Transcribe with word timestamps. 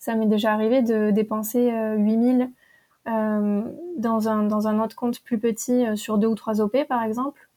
Ça 0.00 0.16
m'est 0.16 0.26
déjà 0.26 0.52
arrivé 0.52 0.82
de 0.82 1.12
dépenser 1.12 1.70
8000 1.96 2.50
dans 3.06 4.28
un 4.28 4.42
dans 4.44 4.66
un 4.66 4.82
autre 4.82 4.96
compte 4.96 5.20
plus 5.20 5.38
petit 5.38 5.84
sur 5.96 6.18
deux 6.18 6.26
ou 6.26 6.34
trois 6.34 6.60
OP 6.60 6.76
par 6.88 7.02
exemple, 7.04 7.48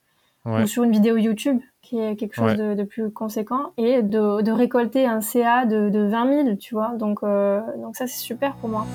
ou 0.44 0.66
sur 0.66 0.84
une 0.84 0.92
vidéo 0.92 1.16
YouTube 1.16 1.58
qui 1.80 1.98
est 1.98 2.16
quelque 2.16 2.34
chose 2.34 2.56
de, 2.56 2.82
plus 2.84 3.10
conséquent 3.10 3.72
et 3.78 4.02
de, 4.02 4.42
de 4.42 4.52
récolter 4.52 5.06
un 5.06 5.20
CA 5.20 5.64
de, 5.64 5.88
de 5.88 6.00
20 6.00 6.44
000, 6.44 6.56
tu 6.56 6.74
vois. 6.74 6.90
Donc 6.98 7.22
donc 7.22 7.96
ça 7.96 8.06
c'est 8.06 8.20
super 8.20 8.54
pour 8.56 8.68
moi. 8.68 8.86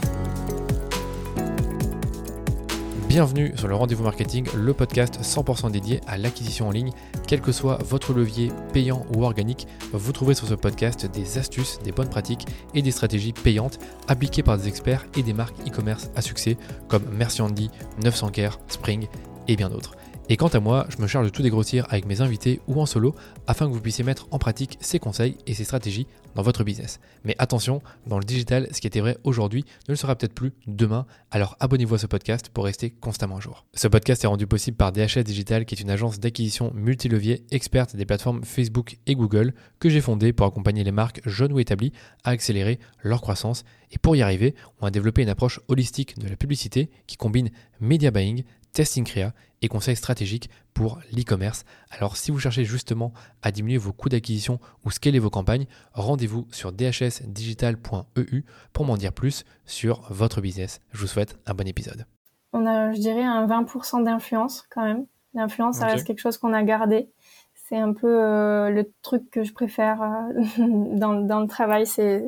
Bienvenue 3.09 3.53
sur 3.55 3.67
le 3.67 3.73
Rendez-vous 3.73 4.03
Marketing, 4.03 4.45
le 4.55 4.71
podcast 4.71 5.19
100% 5.23 5.71
dédié 5.71 5.99
à 6.05 6.19
l'acquisition 6.19 6.67
en 6.67 6.71
ligne. 6.71 6.91
Quel 7.27 7.41
que 7.41 7.51
soit 7.51 7.79
votre 7.83 8.13
levier 8.13 8.51
payant 8.71 9.03
ou 9.15 9.23
organique, 9.23 9.67
vous 9.93 10.11
trouverez 10.11 10.35
sur 10.35 10.47
ce 10.47 10.53
podcast 10.53 11.07
des 11.07 11.39
astuces, 11.39 11.79
des 11.79 11.91
bonnes 11.91 12.11
pratiques 12.11 12.45
et 12.75 12.83
des 12.83 12.91
stratégies 12.91 13.33
payantes 13.33 13.79
appliquées 14.07 14.43
par 14.43 14.59
des 14.59 14.67
experts 14.67 15.07
et 15.17 15.23
des 15.23 15.33
marques 15.33 15.57
e-commerce 15.67 16.11
à 16.15 16.21
succès 16.21 16.55
comme 16.87 17.03
Merci 17.11 17.41
Andy, 17.41 17.71
900care, 17.99 18.59
Spring 18.67 19.07
et 19.47 19.55
bien 19.55 19.71
d'autres. 19.71 19.93
Et 20.31 20.37
quant 20.37 20.47
à 20.47 20.59
moi, 20.59 20.85
je 20.95 21.01
me 21.01 21.07
charge 21.07 21.25
de 21.25 21.31
tout 21.31 21.41
dégrossir 21.41 21.87
avec 21.89 22.05
mes 22.05 22.21
invités 22.21 22.61
ou 22.67 22.79
en 22.79 22.85
solo 22.85 23.15
afin 23.47 23.67
que 23.67 23.73
vous 23.73 23.81
puissiez 23.81 24.03
mettre 24.03 24.27
en 24.29 24.37
pratique 24.37 24.77
ces 24.79 24.99
conseils 24.99 25.37
et 25.47 25.55
ces 25.55 25.63
stratégies 25.63 26.05
dans 26.35 26.43
votre 26.43 26.63
business. 26.63 26.99
Mais 27.23 27.35
attention, 27.39 27.81
dans 28.05 28.19
le 28.19 28.23
digital, 28.23 28.67
ce 28.71 28.79
qui 28.79 28.85
était 28.85 28.99
vrai 28.99 29.17
aujourd'hui 29.23 29.65
ne 29.87 29.93
le 29.93 29.95
sera 29.95 30.15
peut-être 30.15 30.35
plus 30.35 30.53
demain, 30.67 31.07
alors 31.31 31.57
abonnez-vous 31.59 31.95
à 31.95 31.97
ce 31.97 32.05
podcast 32.05 32.49
pour 32.49 32.65
rester 32.65 32.91
constamment 32.91 33.37
à 33.37 33.39
jour. 33.39 33.65
Ce 33.73 33.87
podcast 33.87 34.23
est 34.23 34.27
rendu 34.27 34.45
possible 34.45 34.77
par 34.77 34.91
DHS 34.91 35.23
Digital 35.23 35.65
qui 35.65 35.73
est 35.73 35.81
une 35.81 35.89
agence 35.89 36.19
d'acquisition 36.19 36.71
multilevier 36.75 37.43
experte 37.49 37.95
des 37.95 38.05
plateformes 38.05 38.43
Facebook 38.43 38.97
et 39.07 39.15
Google 39.15 39.55
que 39.79 39.89
j'ai 39.89 39.99
fondée 39.99 40.31
pour 40.31 40.45
accompagner 40.45 40.83
les 40.83 40.91
marques 40.91 41.21
jeunes 41.27 41.53
ou 41.53 41.59
établies 41.59 41.91
à 42.23 42.29
accélérer 42.29 42.77
leur 43.01 43.21
croissance. 43.21 43.63
Et 43.91 43.97
pour 43.97 44.15
y 44.15 44.21
arriver, 44.21 44.53
on 44.79 44.85
a 44.85 44.91
développé 44.91 45.23
une 45.23 45.29
approche 45.29 45.59
holistique 45.67 46.19
de 46.19 46.27
la 46.27 46.35
publicité 46.35 46.91
qui 47.07 47.17
combine 47.17 47.49
media 47.79 48.11
buying, 48.11 48.43
testing 48.73 49.03
créa 49.03 49.33
et 49.61 49.67
conseils 49.67 49.95
stratégiques 49.95 50.49
pour 50.73 50.99
l'e-commerce. 51.11 51.65
Alors 51.89 52.17
si 52.17 52.31
vous 52.31 52.39
cherchez 52.39 52.63
justement 52.63 53.11
à 53.41 53.51
diminuer 53.51 53.77
vos 53.77 53.91
coûts 53.91 54.09
d'acquisition 54.09 54.59
ou 54.85 54.91
scaler 54.91 55.19
vos 55.19 55.29
campagnes, 55.29 55.65
rendez-vous 55.93 56.47
sur 56.51 56.71
dhsdigital.eu 56.71 58.43
pour 58.73 58.85
m'en 58.85 58.97
dire 58.97 59.13
plus 59.13 59.43
sur 59.65 60.01
votre 60.09 60.41
business. 60.41 60.79
Je 60.91 61.01
vous 61.01 61.07
souhaite 61.07 61.37
un 61.45 61.53
bon 61.53 61.67
épisode. 61.67 62.05
On 62.53 62.65
a, 62.65 62.93
je 62.93 62.99
dirais, 62.99 63.23
un 63.23 63.45
20% 63.45 64.03
d'influence 64.03 64.65
quand 64.69 64.83
même. 64.83 65.05
L'influence, 65.33 65.77
ça 65.77 65.85
reste 65.85 66.07
quelque 66.07 66.19
chose 66.19 66.37
qu'on 66.37 66.53
a 66.53 66.63
gardé. 66.63 67.09
C'est 67.53 67.77
un 67.77 67.93
peu 67.93 68.07
euh, 68.07 68.71
le 68.71 68.91
truc 69.03 69.29
que 69.29 69.43
je 69.43 69.53
préfère 69.53 70.01
euh, 70.01 70.41
dans, 70.97 71.13
dans, 71.13 71.39
le 71.39 71.47
travail. 71.47 71.85
C'est, 71.85 72.25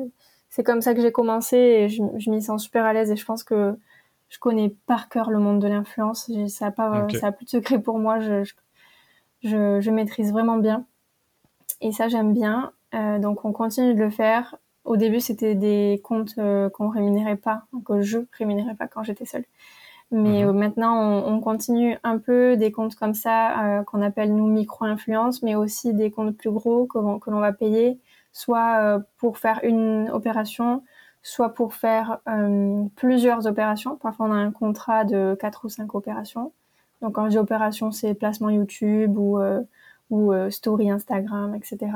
c'est 0.50 0.62
comme 0.62 0.80
ça 0.80 0.94
que 0.94 1.00
j'ai 1.00 1.10
commencé 1.10 1.56
et 1.56 1.88
je, 1.88 2.00
je 2.18 2.30
m'y 2.30 2.40
sens 2.40 2.62
super 2.62 2.84
à 2.84 2.92
l'aise 2.92 3.10
et 3.10 3.16
je 3.16 3.24
pense 3.24 3.42
que 3.42 3.76
je 4.32 4.38
connais 4.38 4.74
par 4.86 5.10
cœur 5.10 5.30
le 5.30 5.38
monde 5.38 5.60
de 5.60 5.68
l'influence. 5.68 6.30
Ça 6.48 6.64
n'a 6.64 6.70
pas, 6.70 7.06
ça 7.20 7.26
a 7.26 7.32
plus 7.32 7.44
de 7.44 7.50
secret 7.50 7.78
pour 7.78 7.98
moi. 7.98 8.18
Je, 8.18 8.44
je, 9.42 9.78
je, 9.78 9.90
maîtrise 9.90 10.32
vraiment 10.32 10.56
bien. 10.56 10.86
Et 11.82 11.92
ça, 11.92 12.08
j'aime 12.08 12.32
bien. 12.32 12.72
Euh, 12.94 13.18
donc, 13.18 13.44
on 13.44 13.52
continue 13.52 13.92
de 13.92 14.00
le 14.00 14.08
faire. 14.08 14.56
Au 14.86 14.96
début, 14.96 15.20
c'était 15.20 15.54
des 15.54 16.00
comptes 16.02 16.32
euh, 16.38 16.70
qu'on 16.70 16.88
rémunérait 16.88 17.36
pas, 17.36 17.64
que 17.84 18.00
je 18.00 18.20
rémunérais 18.38 18.74
pas 18.74 18.88
quand 18.88 19.02
j'étais 19.02 19.26
seule. 19.26 19.44
Mais 20.10 20.44
mhm. 20.44 20.48
euh, 20.48 20.52
maintenant, 20.54 20.98
on, 20.98 21.34
on, 21.34 21.40
continue 21.40 21.98
un 22.02 22.16
peu 22.16 22.56
des 22.56 22.72
comptes 22.72 22.94
comme 22.94 23.14
ça 23.14 23.78
euh, 23.80 23.82
qu'on 23.84 24.00
appelle 24.00 24.34
nous 24.34 24.46
micro-influence, 24.46 25.42
mais 25.42 25.56
aussi 25.56 25.92
des 25.92 26.10
comptes 26.10 26.36
plus 26.38 26.50
gros 26.50 26.86
que, 26.86 27.18
que 27.18 27.30
l'on 27.30 27.40
va 27.40 27.52
payer, 27.52 28.00
soit 28.32 28.78
euh, 28.80 28.98
pour 29.18 29.36
faire 29.36 29.60
une 29.62 30.08
opération, 30.10 30.82
soit 31.22 31.54
pour 31.54 31.74
faire 31.74 32.18
euh, 32.28 32.84
plusieurs 32.96 33.46
opérations. 33.46 33.96
Parfois, 33.96 34.26
on 34.26 34.32
a 34.32 34.36
un 34.36 34.50
contrat 34.50 35.04
de 35.04 35.36
quatre 35.38 35.64
ou 35.64 35.68
cinq 35.68 35.94
opérations. 35.94 36.52
Donc, 37.00 37.14
quand 37.14 37.24
je 37.26 37.30
dis 37.30 37.38
opération, 37.38 37.92
c'est 37.92 38.14
placement 38.14 38.50
YouTube 38.50 39.16
ou, 39.16 39.38
euh, 39.38 39.60
ou 40.10 40.32
euh, 40.32 40.50
story 40.50 40.90
Instagram, 40.90 41.54
etc. 41.54 41.92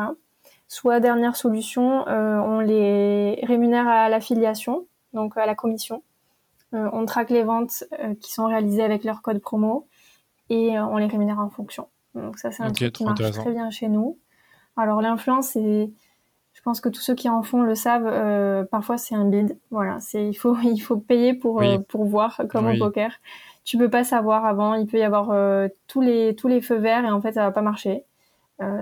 Soit 0.69 1.01
dernière 1.01 1.37
solution, 1.37 2.05
on 2.09 2.61
les 2.61 3.41
rémunère 3.45 3.87
à 3.87 4.09
l'affiliation, 4.09 4.87
donc 5.13 5.37
à 5.37 5.47
la 5.47 5.55
commission. 5.55 6.03
on 6.73 7.07
traque 7.07 7.31
les 7.31 7.45
ventes 7.45 7.85
qui 8.21 8.33
sont 8.33 8.47
réalisées 8.47 8.83
avec 8.83 9.05
leur 9.05 9.23
code 9.23 9.39
promo 9.39 9.87
et 10.51 10.79
on 10.79 10.97
les 10.97 11.07
rémunère 11.07 11.39
en 11.39 11.51
fonction. 11.51 11.89
Donc 12.17 12.39
ça, 12.39 12.51
c'est 12.51 12.65
un 12.65 12.73
truc 12.73 12.93
qui 12.93 13.05
marche 13.05 13.31
très 13.31 13.53
bien 13.53 13.71
chez 13.71 13.89
nous. 13.89 14.19
Alors 14.77 15.01
l'influence, 15.03 15.51
c'est 15.51 15.91
pense 16.67 16.81
que 16.81 16.89
tous 16.89 17.01
ceux 17.01 17.15
qui 17.15 17.29
en 17.29 17.45
font 17.45 17.63
le 17.63 17.77
savent. 17.77 18.09
Euh, 18.11 18.65
parfois, 18.65 18.99
c'est 18.99 19.15
un 19.15 19.25
bid. 19.25 19.57
Voilà, 19.71 20.01
c'est 20.01 20.29
il 20.29 20.35
faut 20.35 20.57
il 20.65 20.81
faut 20.81 20.97
payer 20.97 21.33
pour 21.33 21.63
euh, 21.63 21.79
pour 21.79 22.05
voir 22.05 22.43
comme 22.51 22.67
au 22.67 22.77
poker. 22.77 23.13
Tu 23.65 23.79
peux 23.79 23.89
pas 23.89 24.03
savoir 24.03 24.45
avant. 24.45 24.75
Il 24.75 24.87
peut 24.87 24.99
y 24.99 25.05
avoir 25.05 25.31
euh, 25.31 25.69
tous 25.87 26.01
les 26.01 26.35
tous 26.35 26.49
les 26.49 26.61
feux 26.61 26.79
verts 26.79 27.05
et 27.05 27.11
en 27.11 27.21
fait 27.21 27.33
ça 27.35 27.45
va 27.45 27.53
pas 27.53 27.63
marcher. 27.63 28.03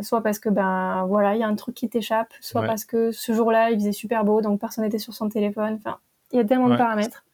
soit 0.01 0.23
parce 0.23 0.39
que 0.39 0.49
ben 0.49 1.05
voilà 1.09 1.35
il 1.35 1.41
y 1.41 1.43
a 1.43 1.47
un 1.47 1.55
truc 1.57 1.75
qui 1.75 1.91
t'échappe, 1.91 2.33
soit 2.41 2.63
parce 2.63 2.87
que 2.87 3.11
ce 3.13 3.35
jour-là 3.35 3.71
il 3.71 3.79
faisait 3.79 3.93
super 3.93 4.25
beau 4.25 4.41
donc 4.41 4.61
personne 4.61 4.85
n'était 4.85 4.99
sur 4.99 5.13
son 5.13 5.29
téléphone. 5.29 5.75
Enfin, 5.79 5.99
il 6.33 6.39
y 6.39 6.41
a 6.41 6.45
tellement 6.45 6.71
de 6.71 6.77
paramètres. 6.77 7.25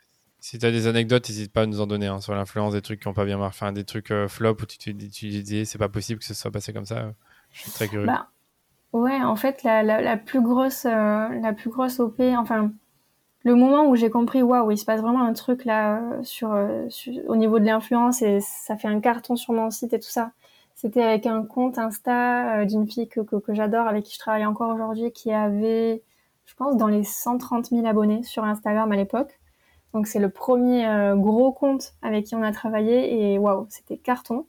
Si 0.42 0.58
tu 0.58 0.66
as 0.66 0.72
des 0.72 0.86
anecdotes, 0.88 1.28
n'hésite 1.28 1.52
pas 1.52 1.62
à 1.62 1.66
nous 1.66 1.80
en 1.80 1.86
donner 1.86 2.06
hein, 2.06 2.20
sur 2.20 2.34
l'influence 2.34 2.72
des 2.72 2.80
trucs 2.82 3.00
qui 3.00 3.08
ont 3.08 3.14
pas 3.14 3.26
bien 3.26 3.36
marché, 3.36 3.58
enfin, 3.62 3.72
des 3.72 3.84
trucs 3.84 4.12
flop 4.26 4.56
où 4.62 4.66
tu 4.66 4.78
te 4.78 4.90
disais 4.90 5.64
c'est 5.64 5.78
pas 5.78 5.90
possible 5.90 6.18
que 6.18 6.24
ce 6.24 6.34
soit 6.34 6.50
passé 6.50 6.72
comme 6.72 6.86
ça. 6.86 7.12
Je 7.52 7.60
suis 7.60 7.70
très 7.70 7.86
curieux. 7.88 8.06
Bah, 8.06 8.28
Ouais, 8.92 9.22
en 9.22 9.36
fait, 9.36 9.62
la, 9.62 9.82
la, 9.82 10.16
plus 10.16 10.40
grosse, 10.42 10.84
euh, 10.84 11.28
la 11.28 11.52
plus 11.52 11.70
grosse 11.70 12.00
OP, 12.00 12.20
enfin, 12.36 12.72
le 13.44 13.54
moment 13.54 13.86
où 13.88 13.94
j'ai 13.96 14.10
compris, 14.10 14.42
waouh, 14.42 14.70
il 14.72 14.78
se 14.78 14.84
passe 14.84 15.00
vraiment 15.00 15.22
un 15.22 15.32
truc 15.32 15.64
là 15.64 16.00
euh, 16.00 16.22
sur, 16.24 16.52
euh, 16.52 16.88
au 17.28 17.36
niveau 17.36 17.60
de 17.60 17.66
l'influence 17.66 18.22
et 18.22 18.40
ça 18.40 18.76
fait 18.76 18.88
un 18.88 19.00
carton 19.00 19.36
sur 19.36 19.52
mon 19.54 19.70
site 19.70 19.92
et 19.92 20.00
tout 20.00 20.10
ça. 20.10 20.32
C'était 20.74 21.02
avec 21.02 21.26
un 21.26 21.44
compte 21.44 21.78
Insta 21.78 22.64
d'une 22.66 22.88
fille 22.90 23.08
que, 23.08 23.20
que, 23.20 23.36
que 23.36 23.54
j'adore, 23.54 23.86
avec 23.86 24.04
qui 24.04 24.14
je 24.14 24.18
travaille 24.18 24.46
encore 24.46 24.74
aujourd'hui, 24.74 25.12
qui 25.12 25.32
avait, 25.32 26.02
je 26.46 26.54
pense, 26.54 26.76
dans 26.76 26.88
les 26.88 27.04
130 27.04 27.66
000 27.66 27.86
abonnés 27.86 28.22
sur 28.24 28.44
Instagram 28.44 28.90
à 28.92 28.96
l'époque. 28.96 29.38
Donc 29.94 30.06
c'est 30.06 30.20
le 30.20 30.30
premier 30.30 31.12
gros 31.16 31.52
compte 31.52 31.94
avec 32.02 32.26
qui 32.26 32.34
on 32.34 32.42
a 32.42 32.52
travaillé 32.52 33.34
et 33.34 33.38
waouh, 33.38 33.66
c'était 33.70 33.98
carton. 33.98 34.46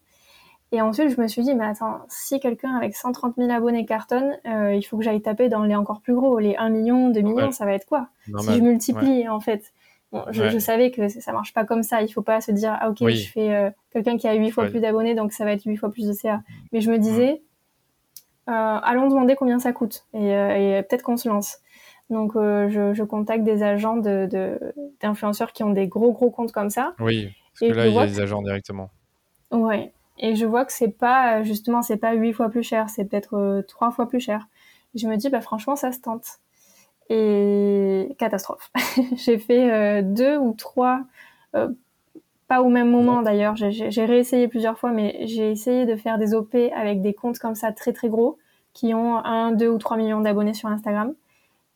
Et 0.74 0.82
ensuite, 0.82 1.10
je 1.10 1.20
me 1.20 1.28
suis 1.28 1.42
dit, 1.42 1.54
mais 1.54 1.66
attends, 1.66 2.00
si 2.08 2.40
quelqu'un 2.40 2.76
avec 2.76 2.96
130 2.96 3.36
000 3.38 3.52
abonnés 3.52 3.86
cartonne, 3.86 4.38
euh, 4.46 4.74
il 4.74 4.82
faut 4.84 4.98
que 4.98 5.04
j'aille 5.04 5.22
taper 5.22 5.50
dans 5.50 5.64
les 5.64 5.76
encore 5.76 6.00
plus 6.00 6.14
gros, 6.14 6.40
les 6.40 6.56
1 6.56 6.70
million, 6.70 7.10
2 7.10 7.20
millions, 7.20 7.52
ça 7.52 7.66
va 7.66 7.74
être 7.74 7.86
quoi 7.86 8.08
Si 8.40 8.54
je 8.54 8.62
multiplie, 8.62 9.28
en 9.28 9.42
fait. 9.42 9.74
Bon, 10.14 10.24
je, 10.32 10.50
je, 10.50 10.60
savais 10.60 10.92
que 10.92 11.08
ça 11.08 11.32
marche 11.32 11.54
pas 11.54 11.64
comme 11.66 11.84
ça. 11.84 12.02
Il 12.02 12.10
faut 12.10 12.22
pas 12.22 12.42
se 12.42 12.52
dire, 12.52 12.78
ah 12.80 12.90
ok, 12.90 13.08
je 13.10 13.30
fais 13.30 13.54
euh, 13.54 13.70
quelqu'un 13.92 14.18
qui 14.18 14.28
a 14.28 14.34
8 14.34 14.52
fois 14.52 14.66
plus 14.68 14.80
d'abonnés, 14.80 15.14
donc 15.14 15.34
ça 15.34 15.46
va 15.46 15.52
être 15.52 15.64
8 15.66 15.76
fois 15.78 15.90
plus 15.90 16.08
de 16.08 16.14
CA. 16.14 16.42
Mais 16.72 16.80
je 16.80 16.90
me 16.90 16.98
disais, 16.98 17.42
euh, 18.50 18.52
allons 18.54 19.10
demander 19.10 19.36
combien 19.36 19.60
ça 19.60 19.74
coûte 19.74 20.06
et, 20.14 20.30
et 20.30 20.84
peut-être 20.84 21.04
qu'on 21.04 21.18
se 21.18 21.28
lance. 21.28 21.60
Donc 22.10 22.34
je, 22.36 22.92
je, 22.94 23.04
contacte 23.04 23.46
des 23.46 23.64
agents 23.64 23.96
d'influenceurs 23.96 25.48
de, 25.48 25.54
qui 25.54 25.64
ont 25.64 25.70
des 25.70 25.88
gros 25.88 26.12
gros 26.12 26.30
comptes 26.30 26.52
comme 26.52 26.70
ça. 26.70 26.94
Oui, 27.00 27.30
parce 27.60 27.72
que 27.72 27.78
là, 27.78 27.88
il 27.88 27.94
y 27.94 28.00
a 28.00 28.06
des 28.06 28.20
agents 28.20 28.42
directement. 28.42 28.90
Ouais 29.52 29.94
et 30.18 30.36
je 30.36 30.46
vois 30.46 30.66
que 30.66 30.74
c'est 30.74 30.90
pas 30.92 31.40
euh, 31.40 31.44
justement 31.44 31.82
c'est 31.82 31.98
pas 31.98 32.14
huit 32.14 32.34
fois 32.34 32.50
plus 32.50 32.64
cher, 32.64 32.90
c'est 32.90 33.06
peut-être 33.06 33.36
euh, 33.36 33.62
trois 33.64 33.92
fois 33.92 34.08
plus 34.08 34.20
cher. 34.20 34.48
je 34.96 35.08
me 35.08 35.16
dis 35.18 35.30
bah 35.30 35.42
franchement 35.42 35.76
ça 35.76 35.92
se 35.92 36.00
tente. 36.00 36.26
Et 37.10 38.16
catastrophe. 38.20 38.72
j'ai 39.16 39.38
fait 39.38 39.72
euh, 39.72 40.02
deux 40.02 40.38
ou 40.38 40.54
trois, 40.54 41.02
pas 42.48 42.62
au 42.62 42.70
même 42.70 42.90
moment 42.90 43.22
d'ailleurs. 43.22 43.56
J'ai 43.56 44.06
réessayé 44.06 44.48
plusieurs 44.48 44.78
fois, 44.78 44.92
mais 44.92 45.26
j'ai 45.28 45.52
essayé 45.52 45.86
de 45.86 45.96
faire 45.96 46.18
des 46.18 46.34
OP 46.34 46.56
avec 46.76 47.02
des 47.02 47.14
comptes 47.14 47.40
comme 47.40 47.56
ça 47.56 47.72
très 47.74 47.92
très 47.92 48.10
gros 48.10 48.38
qui 48.74 48.94
ont 48.94 49.18
un, 49.18 49.52
deux 49.52 49.68
ou 49.68 49.78
trois 49.78 49.98
millions 49.98 50.22
d'abonnés 50.22 50.54
sur 50.54 50.70
Instagram. 50.70 51.14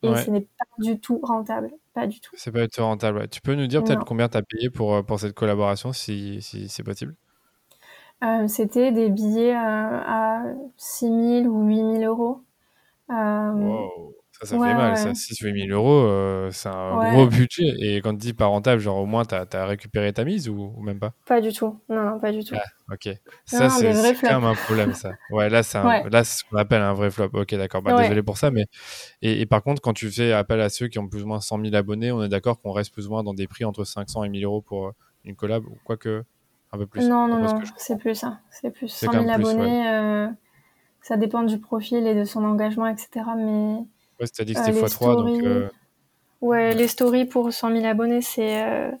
Et 0.02 0.14
ce 0.14 0.30
n'est 0.30 0.42
pas 0.42 0.64
du 0.78 1.00
tout 1.00 1.20
rentable. 1.22 1.70
Pas 1.92 2.06
du 2.06 2.20
tout. 2.20 2.30
C'est 2.36 2.52
pas 2.52 2.62
du 2.62 2.68
tout 2.68 2.82
rentable. 2.82 3.28
Tu 3.28 3.40
peux 3.40 3.54
nous 3.54 3.66
dire 3.66 3.82
peut-être 3.82 4.04
combien 4.04 4.28
tu 4.28 4.38
as 4.38 4.42
payé 4.42 4.70
pour, 4.70 5.04
pour 5.04 5.18
cette 5.18 5.34
collaboration 5.34 5.92
si, 5.92 6.40
si 6.40 6.68
c'est 6.68 6.84
possible? 6.84 7.14
Euh, 8.24 8.48
c'était 8.48 8.92
des 8.92 9.10
billets 9.10 9.54
euh, 9.54 9.58
à 9.58 10.42
6 10.76 11.06
000 11.06 11.46
ou 11.46 11.66
8 11.66 11.76
000 11.76 12.02
euros. 12.04 12.40
Euh, 13.10 13.52
ça, 14.32 14.46
ça 14.46 14.58
fait 14.58 14.74
mal, 14.74 14.96
ça. 14.96 15.14
6 15.14 15.42
ou 15.42 15.46
8 15.46 15.68
000 15.68 15.78
euros, 15.78 16.50
c'est 16.50 16.68
un 16.68 17.10
gros 17.10 17.26
budget. 17.26 17.74
Et 17.78 17.96
quand 17.98 18.12
tu 18.12 18.18
dis 18.18 18.32
pas 18.32 18.46
rentable, 18.46 18.80
genre 18.80 18.98
au 18.98 19.06
moins 19.06 19.24
tu 19.24 19.34
as, 19.34 19.66
récupéré 19.66 20.12
ta 20.12 20.24
mise 20.24 20.48
ou, 20.48 20.74
même 20.80 20.98
pas? 20.98 21.12
Pas 21.26 21.40
du 21.40 21.52
tout. 21.52 21.78
Non, 21.88 22.02
non, 22.02 22.18
pas 22.18 22.32
du 22.32 22.42
tout. 22.42 22.54
Ah, 22.56 22.94
ok. 22.94 23.14
Ça, 23.44 23.68
c'est 23.68 24.14
quand 24.22 24.40
même 24.40 24.44
un 24.44 24.54
problème, 24.54 24.94
ça. 24.94 25.12
Ouais, 25.30 25.50
là, 25.50 25.62
c'est 25.62 25.78
ce 25.78 26.44
qu'on 26.44 26.56
appelle 26.56 26.82
un 26.82 26.94
vrai 26.94 27.10
flop. 27.10 27.30
Ok, 27.34 27.54
d'accord. 27.54 27.82
Bah, 27.82 27.94
Désolé 27.96 28.22
pour 28.22 28.38
ça. 28.38 28.50
mais 28.50 28.64
et, 29.20 29.40
et, 29.42 29.46
par 29.46 29.62
contre, 29.62 29.82
quand 29.82 29.92
tu 29.92 30.10
fais 30.10 30.32
appel 30.32 30.60
à 30.60 30.70
ceux 30.70 30.88
qui 30.88 30.98
ont 30.98 31.08
plus 31.08 31.22
ou 31.22 31.26
moins 31.26 31.40
100 31.40 31.60
000 31.60 31.74
abonnés, 31.74 32.12
on 32.12 32.22
est 32.22 32.28
d'accord 32.28 32.60
qu'on 32.60 32.72
reste 32.72 32.92
plus 32.92 33.06
ou 33.06 33.10
moins 33.10 33.22
dans 33.22 33.34
des 33.34 33.46
prix 33.46 33.64
entre 33.64 33.84
500 33.84 34.24
et 34.24 34.28
1000 34.30 34.44
euros 34.44 34.62
pour 34.62 34.92
une 35.24 35.36
collab 35.36 35.66
ou 35.66 35.76
quoi 35.84 35.96
que 35.96 36.24
plus 36.90 37.08
Non, 37.08 37.28
non, 37.28 37.38
non, 37.38 37.60
c'est 37.76 37.98
plus 37.98 38.14
ça. 38.14 38.40
C'est 38.50 38.70
plus 38.70 38.88
100 38.88 39.12
000 39.12 39.28
abonnés. 39.28 39.88
Euh, 39.88 40.28
ça 41.02 41.16
dépend 41.16 41.42
du 41.42 41.58
profil 41.58 42.06
et 42.06 42.14
de 42.14 42.24
son 42.24 42.44
engagement, 42.44 42.86
etc. 42.86 43.08
Mais. 43.36 43.76
Ouais, 44.20 44.26
c'est-à-dire 44.26 44.56
que 44.56 44.64
c'était 44.64 44.80
x3, 44.80 45.16
donc. 45.16 45.42
Euh, 45.44 45.68
Ouais, 46.42 46.74
les 46.74 46.86
stories 46.86 47.24
pour 47.24 47.50
100 47.50 47.72
000 47.72 47.86
abonnés, 47.86 48.20
c'est 48.20 48.92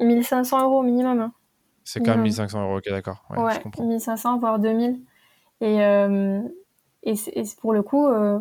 1500 0.00 0.64
euros 0.64 0.82
minimum. 0.82 1.20
Hein. 1.20 1.32
C'est 1.84 2.00
quand 2.00 2.12
même 2.12 2.22
1500 2.22 2.62
euros, 2.62 2.78
ok, 2.78 2.88
d'accord. 2.90 3.24
Ouais, 3.30 3.60
1500 3.80 4.38
voire 4.38 4.58
2000. 4.58 5.00
Et, 5.60 5.82
euh, 5.82 6.40
et, 7.02 7.14
pour 7.60 7.72
le 7.72 7.82
coup, 7.82 8.06
euh, 8.06 8.38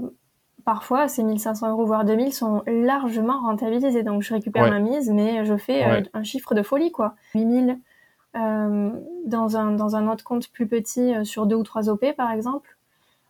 parfois, 0.65 1.07
ces 1.07 1.23
1500 1.23 1.71
euros 1.71 1.85
voire 1.85 2.05
2000 2.05 2.33
sont 2.33 2.63
largement 2.67 3.39
rentabilisés. 3.41 4.03
Donc, 4.03 4.21
je 4.21 4.33
récupère 4.33 4.69
ma 4.69 4.79
mise, 4.79 5.09
mais 5.09 5.45
je 5.45 5.57
fais 5.57 5.83
euh, 5.83 6.01
un 6.13 6.23
chiffre 6.23 6.53
de 6.53 6.61
folie, 6.61 6.91
quoi. 6.91 7.15
8000 7.33 7.69
euh, 7.69 7.73
dans, 8.33 9.57
un, 9.57 9.71
dans 9.71 9.95
un 9.95 10.11
autre 10.11 10.23
compte 10.23 10.47
plus 10.49 10.67
petit 10.67 11.13
sur 11.23 11.45
deux 11.45 11.55
ou 11.55 11.63
trois 11.63 11.89
OP, 11.89 12.05
par 12.15 12.31
exemple. 12.31 12.77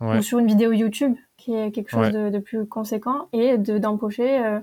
Ou 0.00 0.22
sur 0.22 0.38
une 0.38 0.46
vidéo 0.46 0.72
YouTube, 0.72 1.14
qui 1.36 1.54
est 1.54 1.72
quelque 1.72 1.90
chose 1.90 2.10
de, 2.10 2.30
de, 2.30 2.38
plus 2.38 2.66
conséquent. 2.66 3.28
Et 3.32 3.58
d'empocher 3.58 4.60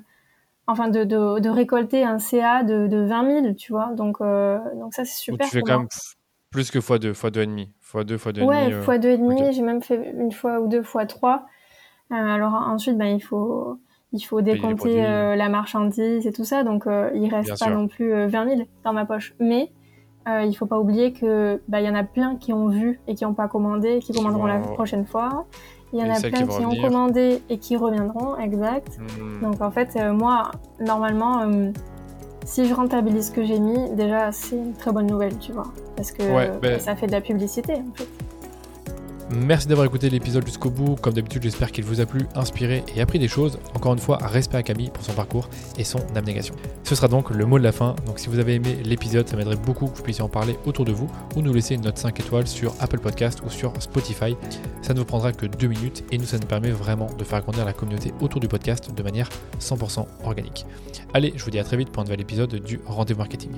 enfin 0.67 0.89
de, 0.89 1.03
de, 1.05 1.39
de, 1.39 1.49
récolter 1.49 2.03
un 2.03 2.19
CA 2.19 2.63
de, 2.63 2.87
de 2.87 2.97
20 2.97 3.41
000, 3.41 3.53
tu 3.55 3.71
vois. 3.71 3.93
Donc, 3.93 4.17
euh, 4.21 4.59
donc 4.75 4.93
ça, 4.93 5.05
c'est 5.05 5.17
super. 5.17 5.47
tu 5.47 5.53
fais 5.53 5.61
quand 5.61 5.79
même 5.79 5.87
plus 6.51 6.69
que 6.69 6.79
x2, 6.79 7.13
x2,5. 7.13 7.67
x2, 7.93 8.17
x2,5. 8.17 8.43
Ouais, 8.43 8.69
x2,5, 8.69 9.43
euh, 9.43 9.51
j'ai 9.51 9.61
même 9.61 9.81
fait 9.81 10.13
une 10.17 10.31
fois 10.31 10.59
ou 10.59 10.67
deux 10.67 10.83
fois 10.83 11.05
3. 11.05 11.45
Euh, 12.11 12.15
alors 12.15 12.53
ensuite, 12.53 12.97
ben, 12.97 13.15
il 13.15 13.21
faut, 13.21 13.79
il 14.11 14.21
faut 14.21 14.41
décompter 14.41 15.05
euh, 15.05 15.35
la 15.35 15.49
marchandise 15.49 16.27
et 16.27 16.33
tout 16.33 16.45
ça. 16.45 16.63
Donc, 16.63 16.85
euh, 16.85 17.09
il 17.15 17.33
reste 17.33 17.57
pas 17.59 17.69
non 17.69 17.87
plus 17.87 18.27
20 18.27 18.55
000 18.55 18.67
dans 18.83 18.93
ma 18.93 19.05
poche. 19.05 19.33
Mais 19.39 19.71
il 20.45 20.53
faut 20.53 20.65
pas 20.65 20.79
oublier 20.79 21.13
que 21.13 21.61
bah, 21.67 21.79
il 21.81 21.87
y 21.87 21.89
en 21.89 21.95
a 21.95 22.03
plein 22.03 22.35
qui 22.35 22.53
ont 22.53 22.67
vu 22.67 22.99
et 23.07 23.15
qui 23.15 23.23
n'ont 23.23 23.33
pas 23.33 23.47
commandé, 23.47 23.99
qui 23.99 24.13
commanderont 24.13 24.45
la 24.45 24.59
prochaine 24.59 25.05
fois. 25.05 25.45
Il 25.93 25.99
y 25.99 26.03
en 26.03 26.13
a 26.13 26.19
plein 26.19 26.45
qui, 26.45 26.65
ont 26.65 26.75
commandé 26.81 27.41
et 27.49 27.57
qui 27.57 27.77
reviendront, 27.77 28.37
exact. 28.37 28.99
Hmm. 28.99 29.41
Donc 29.41 29.61
en 29.61 29.71
fait, 29.71 29.95
euh, 29.95 30.11
moi, 30.11 30.51
normalement, 30.81 31.41
euh, 31.41 31.71
si 32.43 32.65
je 32.65 32.73
rentabilise 32.73 33.27
ce 33.27 33.31
que 33.31 33.45
j'ai 33.45 33.59
mis, 33.59 33.89
déjà, 33.91 34.31
c'est 34.31 34.57
une 34.57 34.73
très 34.73 34.91
bonne 34.91 35.07
nouvelle, 35.07 35.37
tu 35.37 35.53
vois. 35.53 35.67
Parce 35.95 36.11
que 36.11 36.59
ben 36.59 36.79
ça 36.79 36.95
fait 36.95 37.07
de 37.07 37.13
la 37.13 37.21
publicité, 37.21 37.73
en 37.73 37.93
fait. 37.95 38.07
Merci 39.29 39.67
d'avoir 39.67 39.85
écouté 39.85 40.09
l'épisode 40.09 40.45
jusqu'au 40.45 40.69
bout. 40.69 40.95
Comme 40.95 41.13
d'habitude, 41.13 41.43
j'espère 41.43 41.73
qu'il 41.73 41.83
vous 41.83 41.99
a 41.99 42.05
plu, 42.05 42.21
inspiré 42.33 42.83
et 42.95 43.01
appris 43.01 43.19
des 43.19 43.27
choses. 43.27 43.59
Encore 43.73 43.91
une 43.91 43.99
fois, 43.99 44.17
respect 44.21 44.55
à 44.55 44.63
Camille 44.63 44.89
pour 44.89 45.03
son 45.03 45.11
parcours 45.11 45.49
et 45.77 45.83
son 45.83 45.99
abnégation. 46.15 46.55
Ce 46.83 46.95
sera 46.95 47.09
donc 47.09 47.29
le 47.31 47.45
mot 47.45 47.59
de 47.59 47.63
la 47.63 47.73
fin. 47.73 47.93
Donc 48.05 48.19
si 48.19 48.29
vous 48.29 48.39
avez 48.39 48.55
aimé 48.55 48.77
l'épisode, 48.85 49.27
ça 49.27 49.35
m'aiderait 49.35 49.57
beaucoup 49.57 49.87
que 49.87 49.97
vous 49.97 50.03
puissiez 50.03 50.23
en 50.23 50.29
parler 50.29 50.57
autour 50.65 50.85
de 50.85 50.93
vous 50.93 51.09
ou 51.35 51.41
nous 51.41 51.53
laisser 51.53 51.75
une 51.75 51.81
note 51.81 51.97
5 51.97 52.17
étoiles 52.21 52.47
sur 52.47 52.73
Apple 52.79 52.99
Podcast 52.99 53.41
ou 53.45 53.49
sur 53.49 53.73
Spotify. 53.81 54.37
Ça 54.81 54.93
ne 54.93 54.99
vous 54.99 55.05
prendra 55.05 55.33
que 55.33 55.45
2 55.45 55.67
minutes 55.67 56.05
et 56.11 56.17
nous, 56.17 56.25
ça 56.25 56.37
nous 56.37 56.47
permet 56.47 56.71
vraiment 56.71 57.09
de 57.17 57.23
faire 57.25 57.41
grandir 57.41 57.65
la 57.65 57.73
communauté 57.73 58.13
autour 58.21 58.39
du 58.39 58.47
podcast 58.47 58.93
de 58.95 59.03
manière 59.03 59.27
100% 59.59 60.05
organique. 60.23 60.65
Allez, 61.13 61.33
je 61.35 61.43
vous 61.43 61.51
dis 61.51 61.59
à 61.59 61.65
très 61.65 61.75
vite 61.75 61.89
pour 61.89 62.01
un 62.01 62.05
nouvel 62.05 62.21
épisode 62.21 62.55
du 62.55 62.79
Rendez-vous 62.85 63.19
Marketing. 63.19 63.51